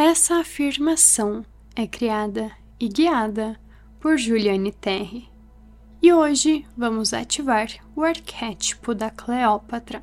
Essa 0.00 0.36
afirmação 0.36 1.44
é 1.74 1.84
criada 1.84 2.52
e 2.78 2.88
guiada 2.88 3.58
por 3.98 4.16
Juliane 4.16 4.70
Terry. 4.70 5.28
E 6.00 6.12
hoje 6.12 6.64
vamos 6.76 7.12
ativar 7.12 7.66
o 7.96 8.04
arquétipo 8.04 8.94
da 8.94 9.10
Cleópatra. 9.10 10.00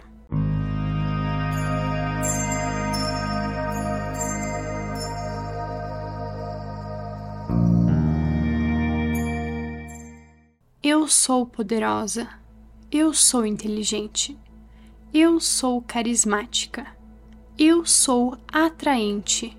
Eu 10.83 11.07
sou 11.07 11.46
poderosa. 11.46 12.27
Eu 12.91 13.13
sou 13.13 13.46
inteligente. 13.46 14.37
Eu 15.13 15.39
sou 15.39 15.81
carismática. 15.81 16.85
Eu 17.57 17.85
sou 17.85 18.38
atraente. 18.52 19.57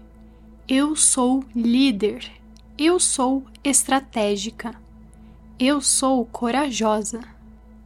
Eu 0.68 0.96
sou 0.96 1.44
líder. 1.54 2.28
Eu 2.76 2.98
sou 2.98 3.44
estratégica. 3.62 4.74
Eu 5.60 5.80
sou 5.80 6.26
corajosa. 6.26 7.20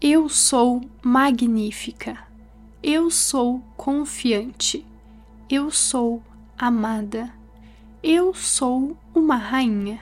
Eu 0.01 0.31
sou 0.31 0.81
magnífica. 1.03 2.17
Eu 2.83 3.11
sou 3.11 3.61
confiante. 3.77 4.87
Eu 5.51 5.71
sou 5.71 6.23
amada. 6.57 7.31
Eu 8.03 8.33
sou 8.33 8.97
uma 9.15 9.37
rainha. 9.37 10.01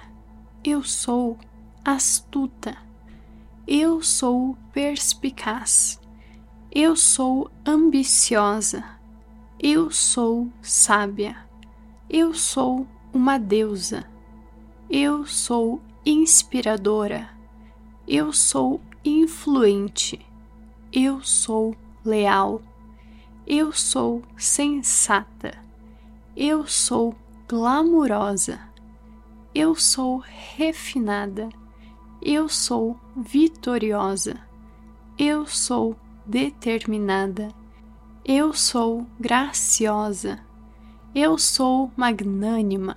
Eu 0.62 0.84
sou 0.84 1.36
astuta. 1.84 2.76
Eu 3.66 4.04
sou 4.04 4.56
perspicaz. 4.72 6.00
Eu 6.70 6.94
sou 6.94 7.50
ambiciosa. 7.66 8.84
Eu 9.58 9.90
sou 9.90 10.46
sábia. 10.62 11.47
Eu 12.10 12.32
sou 12.32 12.86
uma 13.12 13.36
deusa. 13.36 14.06
Eu 14.88 15.26
sou 15.26 15.82
inspiradora. 16.06 17.28
Eu 18.06 18.32
sou 18.32 18.80
influente. 19.04 20.24
Eu 20.90 21.20
sou 21.20 21.76
leal. 22.02 22.62
Eu 23.46 23.72
sou 23.72 24.22
sensata. 24.38 25.62
Eu 26.34 26.66
sou 26.66 27.14
glamurosa. 27.46 28.58
Eu 29.54 29.74
sou 29.74 30.16
refinada. 30.56 31.50
Eu 32.22 32.48
sou 32.48 32.98
vitoriosa. 33.14 34.40
Eu 35.18 35.44
sou 35.44 35.94
determinada. 36.24 37.50
Eu 38.24 38.54
sou 38.54 39.06
graciosa. 39.20 40.47
Eu 41.14 41.38
sou 41.38 41.90
magnânima. 41.96 42.94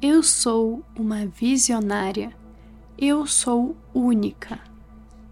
Eu 0.00 0.22
sou 0.22 0.82
uma 0.96 1.26
visionária. 1.26 2.34
Eu 2.96 3.26
sou 3.26 3.76
única. 3.92 4.58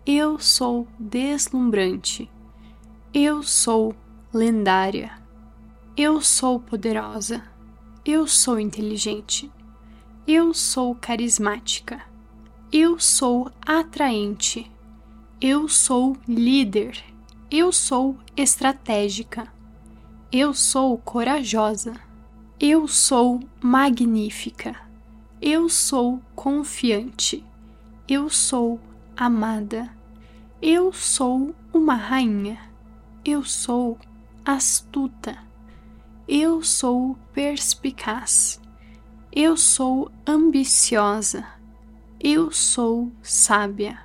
Eu 0.05 0.39
sou 0.39 0.87
deslumbrante. 0.99 2.31
Eu 3.15 3.43
sou 3.43 3.95
lendária. 4.33 5.13
Eu 5.97 6.21
sou 6.21 6.61
poderosa. 6.61 7.43
Eu 8.05 8.27
sou 8.27 8.61
inteligente. 8.61 9.51
Eu 10.27 10.53
sou 10.53 10.95
carismática. 10.95 12.03
Eu 12.71 12.99
sou 12.99 13.51
atraente. 13.67 14.71
Eu 15.41 15.67
sou 15.67 16.17
líder. 16.29 17.03
Eu 17.51 17.73
sou 17.73 18.17
estratégica. 18.37 19.51
Eu 20.35 20.55
sou 20.55 20.97
corajosa. 20.97 21.93
Eu 22.59 22.89
sou 22.89 23.39
magnífica. 23.61 24.75
Eu 25.43 25.69
sou 25.69 26.23
confiante. 26.35 27.45
Eu 28.09 28.31
sou 28.31 28.81
amada. 29.15 29.95
Eu 30.63 30.91
sou 30.91 31.55
uma 31.71 31.97
rainha. 31.97 32.59
Eu 33.23 33.45
sou 33.45 33.99
astuta. 34.43 35.37
Eu 36.27 36.63
sou 36.63 37.15
perspicaz. 37.35 38.59
Eu 39.31 39.55
sou 39.55 40.11
ambiciosa. 40.27 41.47
Eu 42.19 42.51
sou 42.51 43.13
sábia. 43.21 43.99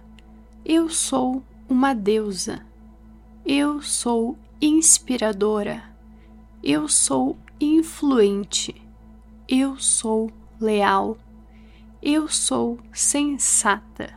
Eu 0.65 0.89
sou 0.89 1.41
uma 1.69 1.93
deusa. 1.95 2.65
Eu 3.45 3.81
sou 3.81 4.37
inspiradora. 4.59 5.95
Eu 6.63 6.87
sou 6.87 7.37
influente. 7.59 8.81
Eu 9.47 9.77
sou 9.77 10.31
leal. 10.59 11.17
Eu 12.01 12.27
sou 12.27 12.79
sensata. 12.91 14.13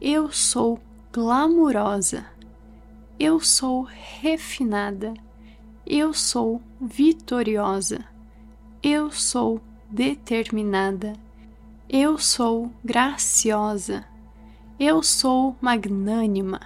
Eu 0.00 0.30
sou 0.30 0.80
glamurosa. 1.12 2.26
Eu 3.18 3.40
sou 3.40 3.82
refinada. 3.82 5.14
Eu 5.86 6.12
sou 6.12 6.60
vitoriosa. 6.80 8.04
Eu 8.82 9.10
sou 9.10 9.60
determinada. 9.90 11.14
Eu 11.88 12.18
sou 12.18 12.72
graciosa. 12.84 14.04
Eu 14.78 15.02
sou 15.02 15.56
magnânima. 15.60 16.60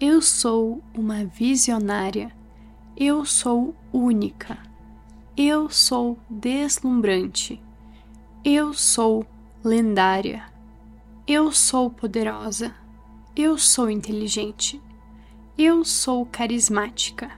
Eu 0.00 0.20
sou 0.20 0.82
uma 0.94 1.24
visionária. 1.24 2.32
Eu 2.98 3.26
sou 3.26 3.74
única. 3.92 4.56
Eu 5.36 5.68
sou 5.68 6.18
deslumbrante. 6.30 7.62
Eu 8.42 8.72
sou 8.72 9.26
lendária. 9.62 10.44
Eu 11.26 11.52
sou 11.52 11.90
poderosa. 11.90 12.74
Eu 13.36 13.58
sou 13.58 13.90
inteligente. 13.90 14.80
Eu 15.58 15.84
sou 15.84 16.24
carismática. 16.24 17.30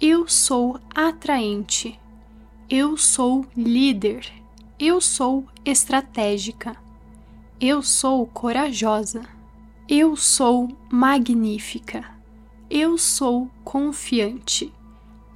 Eu 0.00 0.28
sou 0.28 0.78
atraente. 0.94 1.98
Eu 2.70 2.96
sou 2.96 3.44
líder. 3.56 4.32
Eu 4.78 5.00
sou 5.00 5.44
estratégica. 5.64 6.76
Eu 7.60 7.82
sou 7.82 8.24
corajosa. 8.28 9.22
Eu 9.88 10.14
sou 10.14 10.68
magnífica. 10.88 12.04
Eu 12.70 12.96
sou 12.96 13.50
confiante. 13.64 14.72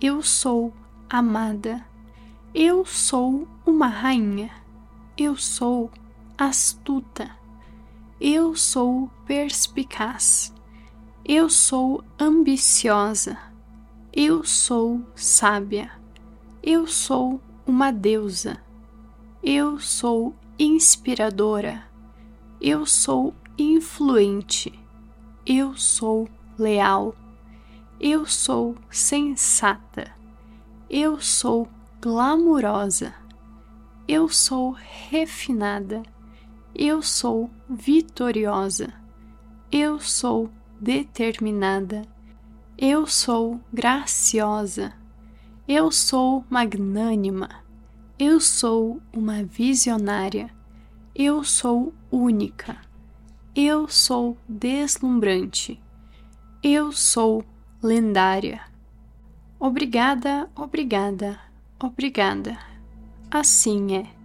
Eu 0.01 0.23
sou 0.23 0.73
amada. 1.11 1.85
Eu 2.55 2.85
sou 2.85 3.49
uma 3.67 3.89
rainha. 3.89 4.49
Eu 5.17 5.35
sou 5.35 5.91
astuta. 6.37 7.29
Eu 8.21 8.55
sou 8.55 9.11
perspicaz. 9.27 10.55
Eu 11.25 11.51
sou 11.51 12.05
ambiciosa. 12.17 13.37
Eu 14.13 14.45
sou 14.45 15.03
sábia. 15.17 15.91
Eu 16.63 16.87
sou 16.87 17.41
uma 17.67 17.91
deusa. 17.91 18.63
Eu 19.43 19.81
sou 19.81 20.33
inspiradora. 20.57 21.83
Eu 22.61 22.87
sou 22.87 23.35
influente. 23.59 24.79
Eu 25.45 25.75
sou 25.75 26.29
leal. 26.57 27.17
Eu 28.01 28.27
sou 28.27 28.77
sensata. 28.89 30.15
Eu 30.89 31.21
sou 31.21 31.69
glamurosa. 32.01 33.13
Eu 34.07 34.29
sou 34.29 34.71
refinada. 34.71 36.05
Eu 36.73 37.03
sou 37.03 37.51
vitoriosa. 37.69 38.95
Eu 39.73 39.99
sou 39.99 40.49
determinada. 40.81 42.03
Eu 42.79 43.05
sou 43.05 43.61
graciosa. 43.73 44.93
Eu 45.67 45.91
sou 45.91 46.45
magnânima. 46.49 47.51
Eu 48.17 48.39
sou 48.39 49.03
uma 49.13 49.43
visionária. 49.43 50.49
Eu 51.17 51.43
sou 51.43 51.93
única. 52.13 52.77
Eu 53.57 53.89
sou 53.89 54.39
deslumbrante. 54.49 55.83
Eu 56.63 56.93
sou 56.93 57.45
lendária. 57.83 58.61
Obrigada, 59.59 60.49
obrigada, 60.55 61.39
obrigada. 61.81 62.59
Assim 63.31 63.97
é. 63.97 64.18